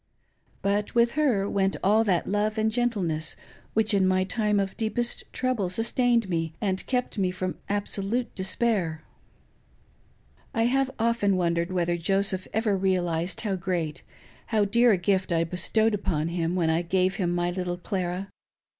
But, 0.63 0.95
with 0.95 1.13
ber 1.13 1.47
went 1.47 1.77
all 1.83 2.03
that 2.05 2.25
love 2.25 2.57
and 2.57 2.71
gentleness 2.71 3.35
which 3.75 3.93
in 3.93 4.07
my 4.07 4.23
time 4.23 4.59
of 4.59 4.75
deepest 4.75 5.31
trouble 5.31 5.69
sustained 5.69 6.27
me 6.27 6.55
and 6.59 6.83
kept 6.87 7.19
me 7.19 7.29
from 7.29 7.59
abso 7.69 8.03
lute 8.03 8.33
despair. 8.33 9.03
I 10.55 10.63
have 10.63 10.89
often 10.97 11.37
wondered 11.37 11.71
whether 11.71 11.97
Joseph 11.97 12.47
ever 12.51 12.75
realised 12.75 13.41
how 13.41 13.55
great, 13.55 14.01
how 14.47 14.65
dear, 14.65 14.91
a 14.93 14.97
gift 14.97 15.31
I 15.31 15.43
bestowed 15.43 15.93
upon 15.93 16.29
him 16.29 16.55
when 16.55 16.71
I 16.71 16.81
gave 16.81 17.17
him 17.17 17.35
514 17.35 17.35
THE 17.35 17.35
SECOND 17.35 17.35
ENDOWMENTS. 17.35 17.35
my 17.45 17.61
little 17.61 17.77
Clara. 17.77 18.27